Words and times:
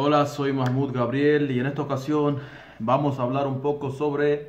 Hola, 0.00 0.26
soy 0.26 0.52
Mahmoud 0.52 0.92
Gabriel 0.92 1.50
y 1.50 1.58
en 1.58 1.66
esta 1.66 1.82
ocasión 1.82 2.38
vamos 2.78 3.18
a 3.18 3.24
hablar 3.24 3.48
un 3.48 3.60
poco 3.62 3.90
sobre 3.90 4.48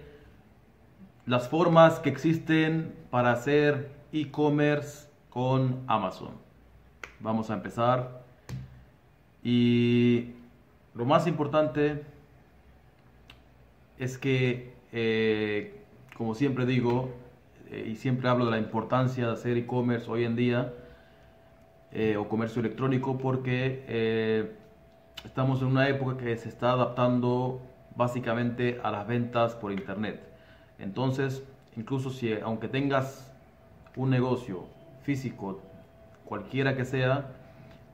las 1.26 1.50
formas 1.50 1.98
que 1.98 2.10
existen 2.10 2.94
para 3.10 3.32
hacer 3.32 3.90
e-commerce 4.14 5.10
con 5.32 5.80
Amazon. 5.88 6.34
Vamos 7.20 7.50
a 7.50 7.56
empezar 7.56 8.22
y 9.44 10.34
lo 10.94 11.06
más 11.06 11.26
importante 11.26 12.04
es 13.98 14.20
que, 14.20 14.76
eh, 14.92 15.82
como 16.16 16.36
siempre 16.36 16.68
digo, 16.68 17.10
eh, 17.72 17.88
y 17.92 17.96
siempre 17.96 18.30
hablo 18.30 18.46
de 18.46 18.52
la 18.52 18.60
importancia 18.60 19.26
de 19.26 19.34
hacer 19.34 19.58
e-commerce 19.58 20.12
hoy 20.12 20.26
en 20.26 20.36
día, 20.36 20.76
eh, 21.92 22.18
o 22.18 22.30
comercio 22.30 22.60
electrónico, 22.60 23.18
porque 23.18 24.59
estamos 25.26 25.62
en 25.62 25.68
una 25.68 25.88
época 25.88 26.18
que 26.18 26.36
se 26.38 26.50
está 26.50 26.72
adaptando 26.72 27.62
básicamente 27.96 28.80
a 28.84 28.92
las 28.92 29.08
ventas 29.08 29.56
por 29.56 29.72
internet. 29.72 30.22
Entonces, 30.78 31.44
incluso 31.76 32.10
si 32.10 32.34
aunque 32.34 32.68
tengas 32.68 33.32
un 33.96 34.10
negocio 34.10 34.66
físico, 35.04 35.62
cualquiera 36.26 36.76
que 36.76 36.86
sea, 36.86 37.32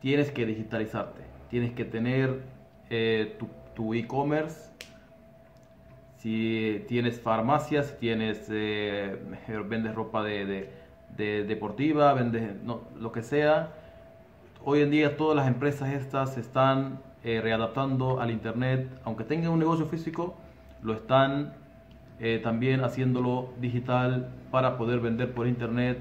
tienes 0.02 0.32
que 0.32 0.46
digitalizarte, 0.46 1.22
tienes 1.50 1.74
que 1.74 1.86
tener 1.86 2.42
eh, 2.90 3.38
tu 3.74 3.94
e-commerce. 3.94 4.72
si 6.18 6.84
tienes 6.88 7.20
farmacias, 7.20 7.88
si 7.88 7.96
tienes, 7.98 8.48
eh, 8.50 9.20
vendes 9.68 9.96
ropa 9.96 10.24
de, 10.24 10.70
deportiva, 11.18 12.14
vendes 12.14 12.56
lo 12.64 13.12
que 13.12 13.24
sea. 13.24 13.72
Hoy 14.64 14.82
en 14.82 14.92
día 14.92 15.18
todas 15.18 15.36
las 15.36 15.48
empresas 15.48 15.90
estas 15.94 16.38
están 16.38 17.00
eh, 17.28 17.42
readaptando 17.42 18.22
al 18.22 18.30
Internet, 18.30 18.88
aunque 19.04 19.24
tengan 19.24 19.50
un 19.50 19.58
negocio 19.58 19.88
físico, 19.88 20.36
lo 20.84 20.94
están 20.94 21.56
eh, 22.20 22.40
también 22.44 22.84
haciéndolo 22.84 23.50
digital 23.60 24.30
para 24.52 24.78
poder 24.78 25.00
vender 25.00 25.34
por 25.34 25.48
Internet 25.48 25.98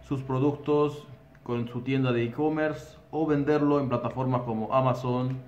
sus 0.00 0.22
productos 0.22 1.08
con 1.42 1.66
su 1.66 1.80
tienda 1.80 2.12
de 2.12 2.22
e-commerce 2.22 2.98
o 3.10 3.26
venderlo 3.26 3.80
en 3.80 3.88
plataformas 3.88 4.42
como 4.42 4.72
Amazon, 4.72 5.38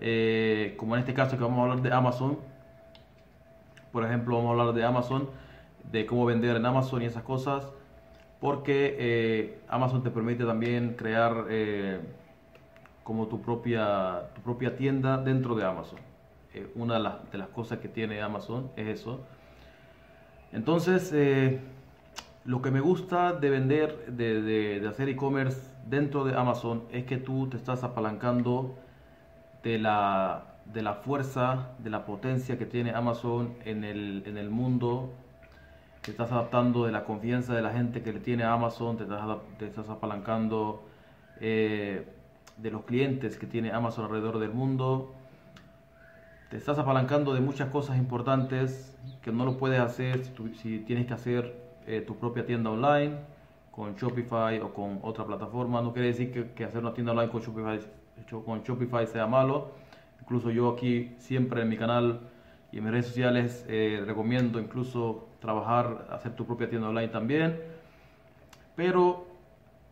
eh, 0.00 0.76
como 0.78 0.94
en 0.94 1.00
este 1.00 1.12
caso 1.12 1.36
que 1.36 1.42
vamos 1.42 1.58
a 1.58 1.62
hablar 1.64 1.82
de 1.82 1.92
Amazon. 1.92 2.38
Por 3.92 4.02
ejemplo, 4.02 4.36
vamos 4.36 4.48
a 4.48 4.60
hablar 4.62 4.74
de 4.74 4.82
Amazon, 4.82 5.28
de 5.92 6.06
cómo 6.06 6.24
vender 6.24 6.56
en 6.56 6.64
Amazon 6.64 7.02
y 7.02 7.04
esas 7.04 7.22
cosas, 7.22 7.68
porque 8.40 9.60
Amazon 9.68 10.02
te 10.02 10.10
permite 10.10 10.46
también 10.46 10.94
crear 10.96 11.44
como 13.04 13.26
tu 13.26 13.40
propia, 13.40 14.30
tu 14.34 14.42
propia 14.42 14.76
tienda 14.76 15.18
dentro 15.18 15.54
de 15.54 15.64
Amazon. 15.64 15.98
Eh, 16.54 16.70
una 16.74 16.94
de 16.94 17.38
las, 17.38 17.48
cosas 17.48 17.78
que 17.78 17.88
tiene 17.88 18.20
Amazon 18.20 18.70
es 18.76 19.00
eso. 19.00 19.20
Entonces, 20.52 21.10
eh, 21.14 21.60
lo 22.44 22.60
que 22.60 22.70
me 22.70 22.80
gusta 22.80 23.32
de 23.32 23.50
vender, 23.50 24.12
de, 24.12 24.86
hacer 24.88 25.08
e-commerce 25.08 25.58
dentro 25.86 26.24
de 26.24 26.36
Amazon 26.36 26.84
es 26.92 27.04
que 27.04 27.16
tú 27.16 27.48
te 27.48 27.56
estás 27.56 27.84
apalancando 27.84 28.76
de 29.62 29.78
la, 29.78 30.44
de 30.66 30.82
la 30.82 30.94
fuerza, 30.94 31.70
de 31.78 31.90
la 31.90 32.04
potencia 32.04 32.58
que 32.58 32.66
tiene 32.66 32.92
Amazon 32.92 33.54
en 33.64 33.84
el, 33.84 34.24
en 34.26 34.36
el 34.36 34.50
mundo. 34.50 35.10
Te 36.02 36.10
estás 36.10 36.32
adaptando 36.32 36.84
de 36.84 36.92
la 36.92 37.04
confianza 37.04 37.54
de 37.54 37.62
la 37.62 37.72
gente 37.72 38.02
que 38.02 38.12
le 38.12 38.20
tiene 38.20 38.42
a 38.42 38.52
Amazon, 38.52 38.96
te 38.96 39.04
estás, 39.04 39.22
te 39.58 39.66
estás 39.66 39.88
apalancando. 39.88 40.84
Eh, 41.40 42.04
de 42.56 42.70
los 42.70 42.84
clientes 42.84 43.36
que 43.36 43.46
tiene 43.46 43.72
Amazon 43.72 44.04
alrededor 44.04 44.38
del 44.38 44.52
mundo. 44.52 45.14
Te 46.50 46.56
estás 46.56 46.78
apalancando 46.78 47.34
de 47.34 47.40
muchas 47.40 47.70
cosas 47.70 47.96
importantes 47.96 48.98
que 49.22 49.32
no 49.32 49.44
lo 49.44 49.56
puedes 49.56 49.80
hacer 49.80 50.24
si, 50.60 50.80
tienes 50.80 51.06
que 51.06 51.14
hacer 51.14 51.54
eh, 51.86 52.02
tu 52.06 52.16
propia 52.16 52.44
tienda 52.44 52.70
online 52.70 53.16
con 53.70 53.96
Shopify 53.96 54.60
o 54.60 54.72
con 54.72 55.00
otra 55.02 55.24
plataforma. 55.24 55.80
No 55.80 55.92
quiere 55.92 56.08
decir 56.08 56.52
que, 56.54 56.64
hacer 56.64 56.80
una 56.80 56.92
tienda 56.92 57.12
online 57.12 57.30
con 57.30 57.40
Shopify, 57.40 57.80
con 58.44 58.62
Shopify 58.62 59.06
sea 59.06 59.26
malo. 59.26 59.72
Incluso 60.20 60.50
yo 60.50 60.70
aquí 60.70 61.14
siempre 61.18 61.62
en 61.62 61.68
mi 61.68 61.76
canal 61.76 62.20
y 62.70 62.78
en 62.78 62.84
mis 62.84 62.92
redes 62.92 63.06
sociales 63.06 63.64
eh, 63.68 64.02
recomiendo 64.06 64.60
incluso 64.60 65.26
trabajar, 65.40 66.06
hacer 66.10 66.36
tu 66.36 66.46
propia 66.46 66.68
tienda 66.68 66.88
online 66.88 67.08
también. 67.08 67.58
Pero 68.76 69.26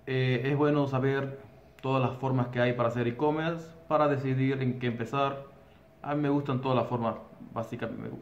eh, 0.06 0.42
es 0.44 0.56
bueno 0.56 0.87
saber 0.87 1.41
todas 1.80 2.02
las 2.02 2.18
formas 2.18 2.48
que 2.48 2.60
hay 2.60 2.72
para 2.74 2.88
hacer 2.88 3.06
e-commerce, 3.08 3.66
para 3.88 4.08
decidir 4.08 4.62
en 4.62 4.78
qué 4.78 4.86
empezar. 4.86 5.44
A 6.02 6.14
mí 6.14 6.22
me 6.22 6.28
gustan 6.28 6.60
todas 6.60 6.76
las 6.76 6.86
formas, 6.86 7.16
básicamente. 7.52 8.16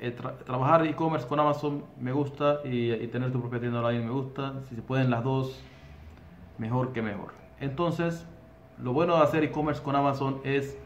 Eh, 0.00 0.10
trabajar 0.44 0.84
e-commerce 0.86 1.28
con 1.28 1.38
Amazon 1.38 1.84
me 2.00 2.12
gusta 2.12 2.60
y, 2.64 3.06
tener 3.08 3.30
tu 3.30 3.40
propia 3.40 3.60
tienda 3.60 3.80
online 3.80 4.04
me 4.04 4.10
gusta. 4.10 4.54
Si 4.68 4.74
se 4.74 4.82
pueden 4.82 5.10
las 5.10 5.22
dos, 5.22 5.62
mejor 6.58 6.92
que 6.92 7.02
mejor. 7.02 7.32
Entonces, 7.60 8.26
lo 8.78 8.92
bueno 8.92 9.16
de 9.16 9.22
hacer 9.22 9.44
e-commerce 9.44 9.82
con 9.82 9.94
Amazon 9.94 10.40
es 10.44 10.76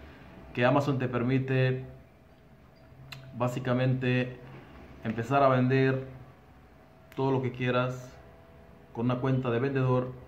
que 0.52 0.64
Amazon 0.64 0.98
te 0.98 1.08
permite 1.08 1.84
básicamente 3.36 4.38
empezar 5.04 5.42
a 5.42 5.48
vender 5.48 6.06
todo 7.14 7.30
lo 7.30 7.42
que 7.42 7.52
quieras 7.52 8.14
con 8.92 9.06
una 9.06 9.20
cuenta 9.20 9.50
de 9.50 9.60
vendedor 9.60 10.25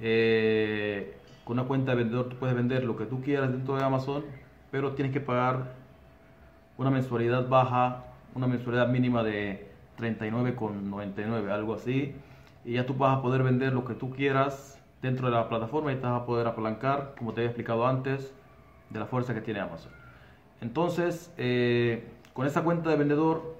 eh, 0.00 1.16
con 1.44 1.58
una 1.58 1.68
cuenta 1.68 1.92
de 1.92 1.98
vendedor 1.98 2.28
tú 2.28 2.36
puedes 2.36 2.56
vender 2.56 2.84
lo 2.84 2.96
que 2.96 3.06
tú 3.06 3.22
quieras 3.22 3.50
dentro 3.52 3.76
de 3.76 3.84
Amazon, 3.84 4.24
pero 4.70 4.92
tienes 4.92 5.12
que 5.12 5.20
pagar 5.20 5.74
una 6.76 6.90
mensualidad 6.90 7.48
baja, 7.48 8.04
una 8.34 8.46
mensualidad 8.46 8.88
mínima 8.88 9.22
de 9.22 9.70
39,99, 9.98 11.50
algo 11.50 11.74
así. 11.74 12.14
Y 12.64 12.74
ya 12.74 12.84
tú 12.84 12.94
vas 12.94 13.18
a 13.18 13.22
poder 13.22 13.42
vender 13.42 13.72
lo 13.72 13.84
que 13.84 13.94
tú 13.94 14.10
quieras 14.10 14.82
dentro 15.00 15.28
de 15.30 15.36
la 15.36 15.48
plataforma 15.48 15.92
y 15.92 15.96
te 15.96 16.02
vas 16.02 16.22
a 16.22 16.26
poder 16.26 16.46
apalancar, 16.46 17.14
como 17.16 17.32
te 17.32 17.40
había 17.40 17.50
explicado 17.50 17.86
antes, 17.86 18.32
de 18.90 18.98
la 18.98 19.06
fuerza 19.06 19.34
que 19.34 19.40
tiene 19.40 19.60
Amazon. 19.60 19.92
Entonces, 20.60 21.32
eh, 21.38 22.08
con 22.32 22.46
esa 22.46 22.62
cuenta 22.62 22.90
de 22.90 22.96
vendedor 22.96 23.56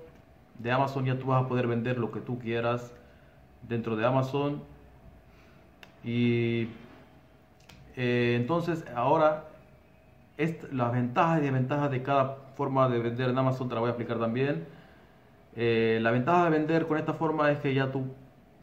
de 0.59 0.73
Amazon 0.73 1.05
ya 1.05 1.19
tú 1.19 1.27
vas 1.27 1.45
a 1.45 1.49
poder 1.49 1.67
vender 1.67 1.99
lo 1.99 2.11
que 2.11 2.21
tú 2.21 2.39
quieras 2.39 2.93
dentro 3.63 3.97
de 3.97 4.07
Amazon 4.07 4.63
y 6.07 6.69
eh, 7.97 8.37
entonces 8.41 8.85
ahora 8.95 9.49
las 10.71 10.93
ventajas 10.93 11.41
y 11.41 11.43
desventajas 11.43 11.91
de 11.91 12.03
cada 12.03 12.37
forma 12.55 12.89
de 12.89 13.01
vender 13.01 13.31
en 13.31 13.39
Amazon 13.39 13.69
te 13.69 13.75
la 13.75 13.81
voy 13.81 13.89
a 13.89 13.91
explicar 13.91 14.19
también. 14.21 14.69
Eh, 15.57 15.99
la 16.01 16.13
ventaja 16.13 16.45
de 16.45 16.51
vender 16.51 16.87
con 16.87 16.99
esta 16.99 17.15
forma 17.15 17.51
es 17.51 17.59
que 17.59 17.75
ya 17.75 17.91
tú, 17.91 18.05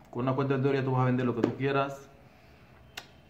con 0.09 0.23
una 0.23 0.33
cuenta 0.33 0.57
de 0.57 0.73
ya 0.73 0.85
tú 0.85 0.91
vas 0.91 1.01
a 1.01 1.05
vender 1.05 1.25
lo 1.25 1.35
que 1.35 1.41
tú 1.41 1.55
quieras. 1.57 2.09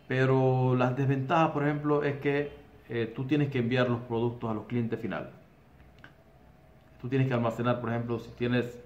Pero 0.08 0.76
las 0.76 0.96
desventajas, 0.96 1.52
por 1.52 1.64
ejemplo, 1.64 2.04
es 2.04 2.18
que 2.18 2.52
eh, 2.90 3.12
tú 3.16 3.26
tienes 3.26 3.50
que 3.50 3.60
enviar 3.60 3.90
los 3.90 4.02
productos 4.02 4.52
a 4.52 4.54
los 4.54 4.66
clientes 4.66 5.00
final. 5.00 5.32
Tú 7.02 7.10
tienes 7.10 7.28
que 7.28 7.34
almacenar, 7.34 7.82
por 7.82 7.90
ejemplo, 7.90 8.20
si 8.20 8.30
tienes... 8.32 8.78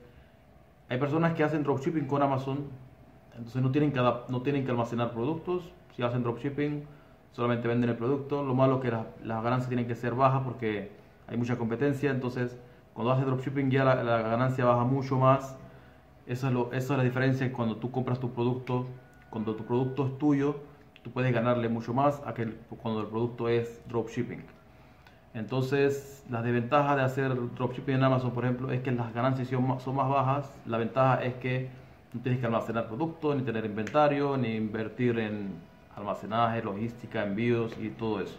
Hay 0.87 0.99
personas 0.99 1.33
que 1.33 1.43
hacen 1.43 1.63
dropshipping 1.63 2.05
con 2.05 2.21
Amazon 2.21 2.86
entonces 3.37 3.61
no 3.61 3.71
tienen 3.71 3.91
que, 3.91 3.99
no 3.99 4.41
tienen 4.41 4.65
que 4.65 4.71
almacenar 4.71 5.11
productos. 5.11 5.63
Si 5.95 6.03
hacen 6.03 6.23
dropshipping, 6.23 6.83
solamente 7.31 7.67
venden 7.67 7.89
el 7.91 7.95
producto. 7.95 8.43
Lo 8.43 8.55
malo 8.55 8.75
es 8.75 8.81
que 8.81 8.91
las 8.91 9.43
ganancias 9.43 9.69
tienen 9.69 9.87
que 9.87 9.95
ser 9.95 10.15
bajas 10.15 10.41
porque 10.43 10.91
hay 11.27 11.37
mucha 11.37 11.57
competencia. 11.57 12.09
Entonces, 12.09 12.57
cuando 12.93 13.13
haces 13.13 13.25
dropshipping 13.25 13.69
ya 13.69 13.83
la, 13.83 13.95
ganancia 13.95 14.65
baja 14.65 14.83
mucho 14.83 15.17
más. 15.17 15.55
Eso 16.25 16.71
es, 16.73 16.89
la 16.89 17.03
diferencia 17.03 17.51
cuando 17.53 17.77
tú 17.77 17.91
compras 17.91 18.19
tu 18.19 18.31
producto. 18.31 18.87
Cuando 19.29 19.55
tu 19.55 19.65
producto 19.65 20.07
es 20.07 20.17
tuyo, 20.17 20.55
tú 21.03 21.11
puedes 21.11 21.33
ganarle 21.33 21.69
mucho 21.69 21.93
más 21.93 22.21
a 22.25 22.33
que 22.33 22.55
cuando 22.81 23.01
el 23.01 23.07
producto 23.07 23.49
es 23.49 23.81
dropshipping. 23.87 24.43
Entonces, 25.33 26.25
la 26.29 26.41
desventaja 26.41 26.95
de 26.95 27.03
hacer 27.03 27.35
dropshipping 27.55 27.95
en 27.95 28.03
Amazon, 28.03 28.31
por 28.31 28.45
ejemplo, 28.45 28.71
es 28.71 28.81
que 28.81 28.91
las 28.91 29.13
ganancias 29.13 29.47
son, 29.47 29.79
son 29.79 29.95
más 29.95 30.09
bajas. 30.09 30.51
La 30.65 30.77
ventaja 30.77 31.23
es 31.23 31.35
que 31.35 31.69
no 32.13 32.21
tienes 32.21 32.39
que 32.39 32.45
almacenar 32.45 32.87
productos, 32.87 33.35
ni 33.35 33.43
tener 33.43 33.65
inventario, 33.65 34.37
ni 34.37 34.55
invertir 34.55 35.19
en 35.19 35.51
almacenaje, 35.95 36.63
logística, 36.63 37.23
envíos 37.23 37.77
y 37.79 37.89
todo 37.89 38.21
eso. 38.21 38.35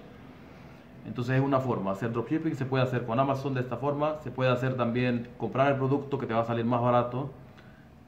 Entonces 1.06 1.36
es 1.36 1.42
una 1.42 1.60
forma, 1.60 1.92
hacer 1.92 2.12
dropshipping 2.12 2.54
se 2.54 2.66
puede 2.66 2.84
hacer 2.84 3.06
con 3.06 3.18
Amazon 3.18 3.54
de 3.54 3.60
esta 3.60 3.76
forma, 3.76 4.18
se 4.22 4.30
puede 4.30 4.50
hacer 4.50 4.76
también 4.76 5.28
comprar 5.38 5.72
el 5.72 5.78
producto 5.78 6.18
que 6.18 6.26
te 6.26 6.34
va 6.34 6.40
a 6.40 6.44
salir 6.44 6.64
más 6.64 6.82
barato, 6.82 7.30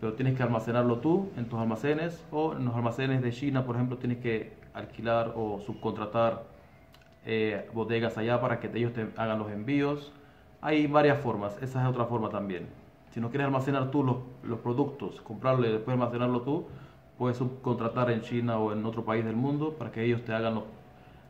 pero 0.01 0.15
tienes 0.15 0.37
que 0.37 0.43
almacenarlo 0.43 0.99
tú 0.99 1.31
en 1.37 1.47
tus 1.47 1.59
almacenes 1.59 2.25
o 2.31 2.55
en 2.55 2.65
los 2.65 2.75
almacenes 2.75 3.23
de 3.23 3.33
China, 3.33 3.65
por 3.65 3.77
ejemplo, 3.77 3.97
tienes 3.99 4.19
que 4.19 4.53
alquilar 4.75 5.33
o 5.37 5.61
subcontratar 5.61 6.45
eh, 7.27 7.69
bodegas 7.75 8.17
allá 8.19 8.41
para 8.41 8.61
que 8.61 8.71
ellos 8.75 8.93
te 8.93 9.09
hagan 9.17 9.39
los 9.39 9.51
envíos. 9.51 10.13
Hay 10.63 10.87
varias 10.87 11.19
formas, 11.19 11.57
esa 11.63 11.83
es 11.83 11.89
otra 11.89 12.07
forma 12.07 12.31
también. 12.31 12.80
Si 13.11 13.21
no 13.21 13.31
quieres 13.31 13.47
almacenar 13.47 13.91
tú 13.91 14.05
los, 14.05 14.59
productos, 14.61 15.21
comprarlo 15.21 15.67
y 15.67 15.73
después 15.73 15.95
almacenarlo 15.95 16.43
tú, 16.43 16.67
puedes 17.19 17.37
subcontratar 17.37 18.11
en 18.11 18.23
China 18.23 18.59
o 18.59 18.73
en 18.73 18.85
otro 18.87 19.05
país 19.05 19.25
del 19.25 19.37
mundo 19.37 19.75
para 19.75 19.91
que 19.91 20.05
ellos 20.05 20.25
te 20.25 20.33
hagan 20.33 20.63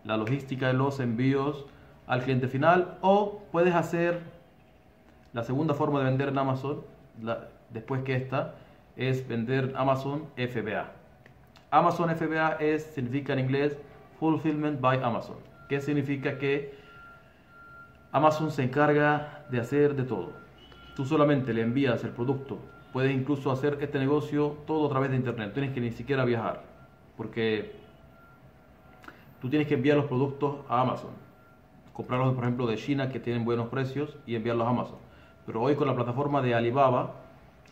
la 0.05 0.17
logística 0.17 0.69
de 0.69 0.75
los 0.75 1.01
envíos 1.01 1.67
al 2.07 2.23
cliente 2.23 2.49
final 2.49 2.99
o 3.01 3.43
puedes 3.51 3.75
hacer 3.75 4.21
la 5.33 5.43
segunda 5.43 5.75
forma 5.75 6.01
de 6.01 6.07
vender 6.07 6.29
en 6.29 6.39
Amazon, 6.39 6.81
después 7.71 8.03
que 8.03 8.17
esta, 8.17 8.55
es 8.97 9.27
vender 9.27 9.73
Amazon 9.77 10.25
FBA. 10.37 10.91
Amazon 11.71 12.15
FBA 12.15 12.57
es, 12.61 12.83
significa 12.83 13.33
en 13.33 13.39
inglés 13.41 13.77
Fulfillment 14.19 14.81
by 14.81 15.03
Amazon, 15.03 15.37
que 15.69 15.81
significa 15.81 16.37
que 16.37 16.75
Amazon 18.13 18.51
se 18.51 18.65
encarga 18.65 19.45
de 19.51 19.61
hacer 19.61 19.95
de 19.95 20.03
todo. 20.03 20.33
Tú 20.95 21.05
solamente 21.05 21.53
le 21.53 21.63
envías 21.63 22.03
el 22.05 22.11
producto. 22.11 22.59
Puedes 22.93 23.15
incluso 23.15 23.51
hacer 23.51 23.79
este 23.81 23.99
negocio 23.99 24.59
todo 24.67 24.87
a 24.87 24.91
través 24.91 25.11
de 25.11 25.17
internet. 25.17 25.53
Tienes 25.53 25.73
que 25.73 25.81
ni 25.81 25.93
siquiera 25.93 26.25
viajar. 26.25 26.63
Porque 27.17 27.73
tú 29.41 29.49
tienes 29.49 29.69
que 29.69 29.75
enviar 29.75 29.97
los 29.97 30.07
productos 30.07 30.57
a 30.69 30.81
Amazon. 30.81 31.11
Comprarlos, 31.93 32.35
por 32.35 32.45
ejemplo, 32.45 32.67
de 32.67 32.77
China 32.77 33.11
que 33.11 33.21
tienen 33.21 33.45
buenos 33.45 33.69
precios 33.69 34.17
y 34.27 34.35
enviarlos 34.35 34.67
a 34.67 34.71
Amazon. 34.71 34.99
Pero 35.47 35.63
hoy 35.63 35.75
con 35.75 35.87
la 35.87 35.95
plataforma 35.95 36.43
de 36.43 36.55
Alibaba, 36.55 37.15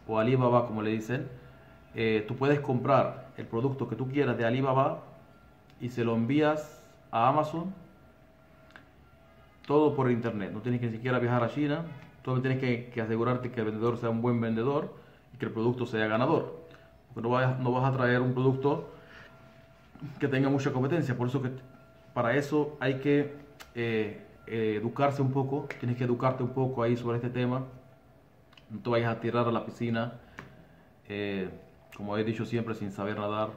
o 0.07 0.19
Alibaba 0.19 0.67
como 0.67 0.83
le 0.83 0.91
dicen, 0.91 1.29
eh, 1.95 2.25
tú 2.29 2.37
puedes 2.37 2.61
comprar 2.61 3.29
el 3.37 3.47
producto 3.47 3.89
que 3.89 3.97
tú 3.97 4.09
quieras 4.09 4.37
de 4.37 4.45
Alibaba 4.45 5.01
y 5.81 5.89
se 5.89 6.05
lo 6.05 6.15
envías 6.15 6.85
a 7.11 7.29
Amazon 7.29 7.75
todo 9.67 9.95
por 9.95 10.11
internet. 10.11 10.51
No 10.53 10.61
tienes 10.61 10.81
que 10.81 10.87
ni 10.87 10.93
siquiera 10.93 11.19
viajar 11.19 11.45
a 11.45 11.51
China, 11.51 11.85
solo 12.25 12.41
tienes 12.41 12.59
que, 12.61 13.01
asegurarte 13.01 13.51
que 13.51 13.61
el 13.61 13.67
vendedor 13.67 13.99
sea 13.99 14.11
un 14.11 14.23
buen 14.23 14.41
vendedor 14.41 14.95
y 15.35 15.39
que 15.39 15.47
el 15.47 15.53
producto 15.53 15.87
sea 15.87 16.07
ganador. 16.07 16.59
Porque 17.09 17.29
no, 17.29 17.35
vayas, 17.35 17.59
no 17.59 17.73
vas 17.73 17.93
a 17.93 17.97
traer 17.97 18.21
un 18.21 18.35
producto 18.35 18.91
que 20.19 20.29
tenga 20.29 20.49
mucha 20.49 20.73
competencia. 20.73 21.17
Por 21.17 21.29
eso 21.29 21.43
que 21.43 21.51
para 22.15 22.35
eso 22.37 22.77
hay 22.81 22.99
que 23.01 23.35
eh, 23.75 24.21
eh, 24.47 24.77
educarse 24.77 25.23
un 25.23 25.33
poco, 25.33 25.69
tienes 25.79 25.97
que 25.97 26.05
educarte 26.05 26.43
un 26.43 26.51
poco 26.51 26.83
ahí 26.83 26.97
sobre 26.97 27.17
este 27.17 27.31
tema. 27.31 27.65
No 28.71 28.81
te 28.81 28.91
vayas 28.91 29.17
a 29.17 29.21
tirar 29.21 29.49
a 29.49 29.53
la 29.53 29.65
piscina, 29.65 30.15
eh, 31.09 31.49
como 31.97 32.17
he 32.17 32.25
dicho 32.25 32.45
siempre, 32.45 32.75
sin 32.75 32.93
saber 32.93 33.19
nadar. 33.19 33.51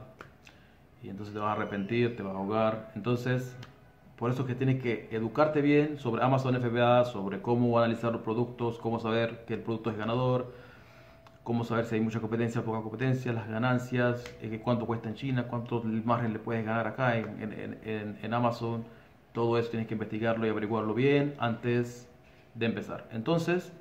Y 1.02 1.08
entonces 1.08 1.34
te 1.34 1.40
vas 1.40 1.50
a 1.50 1.52
arrepentir, 1.52 2.16
te 2.16 2.22
vas 2.22 2.34
a 2.34 2.38
ahogar. 2.38 2.92
Entonces, 2.94 3.56
por 4.16 4.30
eso 4.30 4.42
es 4.42 4.48
que 4.48 4.54
tienes 4.54 4.80
que 4.80 5.08
educarte 5.10 5.62
bien 5.62 5.98
sobre 5.98 6.22
Amazon 6.22 6.54
FBA, 6.60 7.04
sobre 7.06 7.40
cómo 7.42 7.78
analizar 7.78 8.12
los 8.12 8.22
productos, 8.22 8.78
cómo 8.78 9.00
saber 9.00 9.44
que 9.46 9.54
el 9.54 9.60
producto 9.60 9.90
es 9.90 9.96
ganador, 9.96 10.52
cómo 11.42 11.64
saber 11.64 11.86
si 11.86 11.96
hay 11.96 12.00
mucha 12.00 12.20
competencia 12.20 12.60
o 12.60 12.64
poca 12.64 12.82
competencia, 12.82 13.32
las 13.32 13.48
ganancias, 13.48 14.24
eh, 14.40 14.60
cuánto 14.62 14.86
cuesta 14.86 15.08
en 15.08 15.14
China, 15.16 15.44
cuánto 15.48 15.82
margen 16.04 16.32
le 16.32 16.38
puedes 16.38 16.64
ganar 16.64 16.86
acá 16.86 17.16
en, 17.16 18.16
en, 18.22 18.34
Amazon. 18.34 18.84
Todo 19.32 19.58
eso 19.58 19.70
tienes 19.70 19.88
que 19.88 19.94
investigarlo 19.94 20.46
y 20.46 20.50
averiguarlo 20.50 20.94
bien 20.94 21.34
antes 21.38 22.08
de 22.54 22.66
empezar. 22.66 23.08
Entonces, 23.12 23.72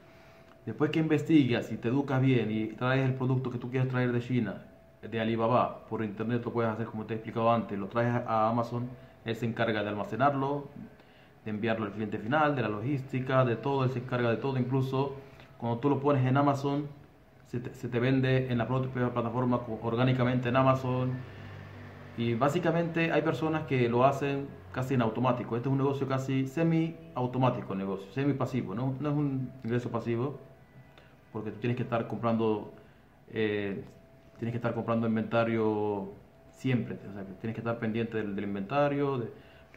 después 0.66 0.92
que 0.92 1.00
investigas 1.00 1.72
y 1.72 1.77
te 1.77 1.89
educas 1.89 2.22
bien 2.22 2.50
y 2.51 2.68
traes 2.68 3.06
el 3.06 3.13
producto 3.13 3.51
que 3.51 3.57
tú 3.57 3.69
quieres 3.69 3.89
traer 3.89 4.12
de 4.12 4.22
China, 4.22 4.63
de 5.01 5.19
Alibaba, 5.19 5.86
por 5.88 6.04
internet 6.04 6.44
lo 6.45 6.54
puedes 6.54 6.72
hacer 6.72 6.86
como 6.86 7.06
te 7.06 7.13
he 7.13 7.18
explicado 7.18 7.51
antes, 7.51 7.77
lo 7.77 7.88
traes 7.88 8.13
a 8.25 8.50
Amazon, 8.50 8.88
él 9.26 9.36
se 9.36 9.46
encarga 9.46 9.84
de 9.84 9.90
almacenarlo, 9.90 10.68
de 11.46 11.52
enviarlo 11.52 11.86
al 11.86 11.92
cliente 11.94 12.18
final, 12.18 12.56
de 12.56 12.62
la 12.62 12.70
logística, 12.70 13.46
de 13.46 13.56
todo, 13.56 13.84
él 13.84 13.92
se 13.92 14.00
encarga 14.00 14.30
de 14.30 14.38
todo, 14.38 14.58
incluso 14.58 15.16
cuando 15.58 15.80
tú 15.80 15.90
lo 15.90 16.00
pones 16.00 16.26
en 16.26 16.38
Amazon, 16.38 16.88
se 17.46 17.60
te, 17.60 18.00
vende 18.00 18.50
en 18.50 18.58
la 18.58 18.66
propia 18.66 19.14
plataforma 19.14 19.60
orgánicamente 19.82 20.50
en 20.50 20.56
Amazon. 20.56 21.12
Y 22.18 22.34
básicamente 22.34 23.12
hay 23.12 23.22
personas 23.22 23.64
que 23.64 23.90
lo 23.90 24.06
hacen 24.06 24.48
casi 24.72 24.94
en 24.94 25.02
automático. 25.02 25.58
Este 25.58 25.68
es 25.68 25.72
un 25.72 25.78
negocio 25.78 26.08
casi 26.08 26.48
semi-automático, 26.48 27.76
negocio, 27.76 28.10
semi-pasivo, 28.14 28.74
¿no? 28.74 28.96
no 29.02 29.10
es 29.10 29.16
un 29.16 29.52
ingreso 29.66 29.92
pasivo, 29.92 30.40
porque 31.34 31.52
tú 31.52 31.60
tienes 31.60 31.76
que 31.76 31.84
estar 31.84 32.08
comprando, 32.08 32.74
eh, 33.32 33.84
tienes 34.38 34.54
que 34.54 34.58
estar 34.58 34.74
comprando 34.74 35.08
inventario 35.08 36.14
siempre, 36.62 36.96
o 37.10 37.13
sea, 37.13 37.25
que 37.25 37.34
tienes 37.34 37.56
que 37.56 37.62
estar 37.62 37.80
pendiente 37.80 38.18
del, 38.18 38.38
inventario, 38.44 39.25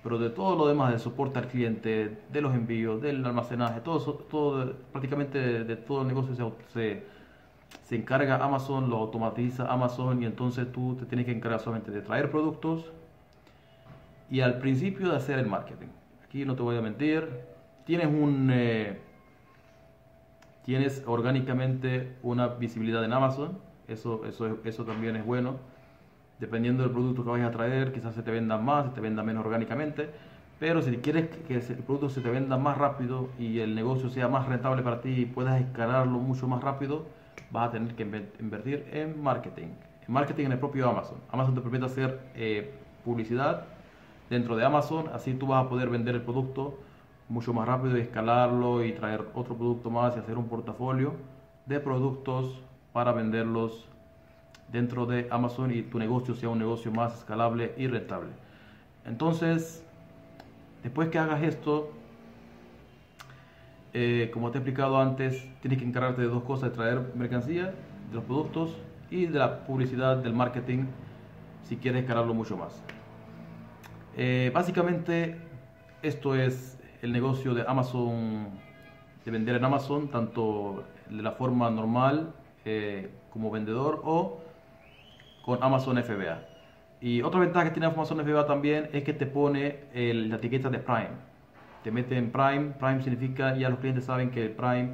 pero 0.02 0.18
de 0.18 0.28
todo 0.28 0.54
lo 0.54 0.68
demás, 0.68 0.90
del 0.90 1.00
soporte 1.00 1.38
al 1.38 1.48
cliente, 1.48 2.18
de 2.30 2.40
los 2.42 2.54
envíos, 2.54 3.00
del 3.00 3.24
almacenaje, 3.24 3.80
todo, 3.80 3.98
todo 4.30 4.74
prácticamente 4.92 5.64
de, 5.64 5.76
todo 5.76 6.02
el 6.02 6.08
negocio 6.08 6.34
se, 6.74 7.02
se, 7.84 7.96
encarga 7.96 8.36
Amazon, 8.36 8.90
lo 8.90 8.98
automatiza 8.98 9.64
Amazon 9.72 10.22
y 10.22 10.26
entonces 10.26 10.70
tú 10.72 10.94
te 10.96 11.06
tienes 11.06 11.24
que 11.24 11.32
encargar 11.32 11.60
solamente 11.60 11.90
de 11.90 12.02
traer 12.02 12.30
productos 12.30 12.92
y 14.30 14.40
al 14.40 14.58
principio 14.58 15.08
de 15.08 15.16
hacer 15.16 15.38
el 15.38 15.46
marketing. 15.46 15.88
Aquí 16.22 16.44
no 16.44 16.54
te 16.54 16.62
voy 16.62 16.76
a 16.76 16.82
mentir, 16.82 17.26
tienes 17.86 18.08
un... 18.08 18.50
Eh, 18.52 19.00
tienes 20.66 21.02
orgánicamente 21.06 22.16
una 22.22 22.48
visibilidad 22.48 23.04
en 23.04 23.12
Amazon, 23.12 23.58
eso, 23.86 24.24
eso, 24.24 24.58
eso 24.64 24.84
también 24.86 25.14
es 25.14 25.24
bueno 25.26 25.58
dependiendo 26.38 26.82
del 26.82 26.92
producto 26.92 27.24
que 27.24 27.30
vayas 27.30 27.48
a 27.48 27.52
traer, 27.52 27.92
quizás 27.92 28.14
se 28.14 28.22
te 28.22 28.30
venda 28.30 28.58
más, 28.58 28.86
se 28.86 28.90
te 28.92 29.00
venda 29.00 29.22
menos 29.22 29.44
orgánicamente, 29.44 30.10
pero 30.58 30.82
si 30.82 30.96
quieres 30.98 31.28
que 31.46 31.56
el 31.56 31.62
producto 31.84 32.08
se 32.08 32.20
te 32.20 32.30
venda 32.30 32.56
más 32.56 32.78
rápido 32.78 33.28
y 33.38 33.60
el 33.60 33.74
negocio 33.74 34.08
sea 34.08 34.28
más 34.28 34.46
rentable 34.46 34.82
para 34.82 35.00
ti 35.00 35.10
y 35.10 35.26
puedas 35.26 35.60
escalarlo 35.60 36.18
mucho 36.18 36.46
más 36.46 36.62
rápido, 36.62 37.06
vas 37.50 37.68
a 37.68 37.72
tener 37.72 37.94
que 37.94 38.02
invertir 38.40 38.86
en 38.92 39.22
marketing. 39.22 39.68
En 40.06 40.14
marketing 40.14 40.46
en 40.46 40.52
el 40.52 40.58
propio 40.58 40.88
Amazon. 40.88 41.18
Amazon 41.30 41.54
te 41.54 41.60
permite 41.60 41.86
hacer 41.86 42.20
eh, 42.34 42.72
publicidad 43.04 43.64
dentro 44.30 44.56
de 44.56 44.64
Amazon, 44.64 45.10
así 45.12 45.34
tú 45.34 45.46
vas 45.46 45.64
a 45.64 45.68
poder 45.68 45.88
vender 45.88 46.14
el 46.14 46.22
producto 46.22 46.78
mucho 47.28 47.52
más 47.52 47.66
rápido 47.66 47.96
y 47.96 48.00
escalarlo 48.00 48.84
y 48.84 48.92
traer 48.92 49.24
otro 49.34 49.56
producto 49.56 49.90
más 49.90 50.16
y 50.16 50.20
hacer 50.20 50.38
un 50.38 50.48
portafolio 50.48 51.14
de 51.66 51.80
productos 51.80 52.60
para 52.92 53.12
venderlos 53.12 53.88
dentro 54.72 55.06
de 55.06 55.28
Amazon 55.30 55.72
y 55.72 55.82
tu 55.82 55.98
negocio 55.98 56.34
sea 56.34 56.48
un 56.48 56.58
negocio 56.58 56.90
más 56.90 57.18
escalable 57.18 57.74
y 57.76 57.86
rentable. 57.86 58.30
Entonces, 59.04 59.84
después 60.82 61.08
que 61.08 61.18
hagas 61.18 61.42
esto, 61.42 61.92
eh, 63.92 64.30
como 64.32 64.50
te 64.50 64.58
he 64.58 64.60
explicado 64.60 64.98
antes, 65.00 65.48
tienes 65.60 65.78
que 65.78 65.84
encargarte 65.84 66.22
de 66.22 66.28
dos 66.28 66.42
cosas, 66.42 66.70
de 66.70 66.76
traer 66.76 67.12
mercancía, 67.14 67.74
de 68.08 68.14
los 68.14 68.24
productos 68.24 68.76
y 69.10 69.26
de 69.26 69.38
la 69.38 69.66
publicidad, 69.66 70.16
del 70.16 70.32
marketing, 70.32 70.86
si 71.62 71.76
quieres 71.76 72.02
escalarlo 72.02 72.34
mucho 72.34 72.56
más. 72.56 72.82
Eh, 74.16 74.50
básicamente, 74.54 75.36
esto 76.02 76.34
es 76.34 76.78
el 77.02 77.12
negocio 77.12 77.54
de 77.54 77.64
Amazon, 77.66 78.48
de 79.24 79.30
vender 79.30 79.56
en 79.56 79.64
Amazon, 79.64 80.08
tanto 80.08 80.84
de 81.08 81.22
la 81.22 81.32
forma 81.32 81.70
normal 81.70 82.34
eh, 82.64 83.10
como 83.30 83.50
vendedor 83.50 84.00
o 84.04 84.40
con 85.44 85.62
Amazon 85.62 86.02
FBA. 86.02 86.40
Y 87.00 87.22
otra 87.22 87.40
ventaja 87.40 87.66
que 87.66 87.70
tiene 87.72 87.86
Amazon 87.86 88.24
FBA 88.24 88.46
también 88.46 88.88
es 88.92 89.04
que 89.04 89.12
te 89.12 89.26
pone 89.26 89.80
la 89.94 90.36
etiqueta 90.36 90.70
de 90.70 90.78
Prime. 90.78 91.10
Te 91.82 91.90
mete 91.90 92.16
en 92.16 92.30
Prime. 92.30 92.72
Prime 92.78 93.02
significa, 93.02 93.56
ya 93.56 93.68
los 93.68 93.78
clientes 93.78 94.04
saben 94.06 94.30
que 94.30 94.48
Prime 94.48 94.92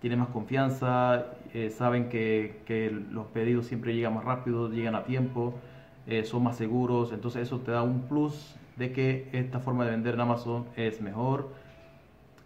tiene 0.00 0.16
más 0.16 0.28
confianza, 0.28 1.26
eh, 1.54 1.70
saben 1.70 2.08
que, 2.08 2.60
que, 2.66 2.90
los 2.90 3.26
pedidos 3.28 3.66
siempre 3.66 3.94
llegan 3.94 4.14
más 4.14 4.24
rápido, 4.24 4.68
llegan 4.68 4.96
a 4.96 5.04
tiempo, 5.04 5.54
eh, 6.06 6.24
son 6.24 6.42
más 6.42 6.56
seguros. 6.56 7.12
Entonces 7.12 7.42
eso 7.42 7.60
te 7.60 7.70
da 7.70 7.82
un 7.82 8.02
plus 8.02 8.56
de 8.76 8.92
que 8.92 9.28
esta 9.32 9.60
forma 9.60 9.84
de 9.84 9.92
vender 9.92 10.14
en 10.14 10.20
Amazon 10.20 10.66
es 10.76 11.00
mejor 11.00 11.50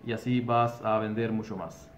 y 0.07 0.13
así 0.13 0.41
vas 0.41 0.85
a 0.85 0.99
vender 0.99 1.33
mucho 1.33 1.57
más. 1.57 1.91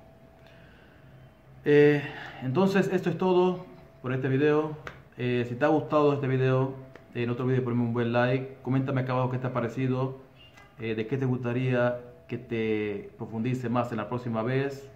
Eh, 1.65 2.03
entonces 2.43 2.89
esto 2.93 3.11
es 3.11 3.19
todo 3.19 3.67
por 4.01 4.13
este 4.13 4.29
video. 4.29 4.77
Eh, 5.23 5.45
si 5.47 5.55
te 5.55 5.67
ha 5.67 5.69
gustado 5.69 6.15
este 6.15 6.27
video, 6.27 6.73
en 7.15 7.29
otro 7.29 7.45
video 7.45 7.63
ponme 7.63 7.83
un 7.83 7.93
buen 7.93 8.11
like, 8.11 8.57
coméntame 8.63 9.03
acá 9.03 9.13
abajo 9.13 9.31
qué 9.31 9.37
te 9.37 9.49
ha 9.49 9.53
parecido, 9.53 10.17
eh, 10.79 10.95
de 10.95 11.07
qué 11.07 11.19
te 11.19 11.27
gustaría 11.27 12.01
que 12.27 12.39
te 12.39 13.11
profundice 13.19 13.69
más 13.69 13.91
en 13.91 13.99
la 13.99 14.09
próxima 14.09 14.43
vez. 14.43 14.89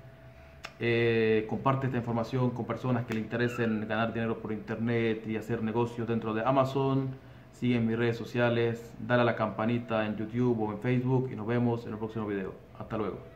Eh, 0.81 1.45
comparte 1.51 1.89
esta 1.89 1.99
información 1.99 2.53
con 2.53 2.65
personas 2.65 3.05
que 3.05 3.13
le 3.13 3.21
interesen 3.21 3.87
ganar 3.87 4.15
dinero 4.15 4.39
por 4.39 4.53
internet 4.53 5.27
y 5.27 5.37
hacer 5.37 5.63
negocios 5.63 6.09
dentro 6.09 6.33
de 6.33 6.43
Amazon. 6.43 7.11
Sigue 7.53 7.77
en 7.77 7.87
mis 7.87 7.99
redes 7.99 8.17
sociales, 8.17 8.95
dale 9.07 9.21
a 9.21 9.25
la 9.27 9.37
campanita 9.37 10.07
en 10.07 10.17
YouTube 10.17 10.59
o 10.59 10.73
en 10.73 10.79
Facebook 10.79 11.29
y 11.31 11.37
nos 11.37 11.47
vemos 11.47 11.85
en 11.85 11.93
el 11.93 11.99
próximo 11.99 12.27
video. 12.27 12.55
Hasta 12.79 12.97
luego. 12.97 13.34